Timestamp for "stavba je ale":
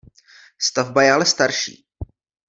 0.57-1.25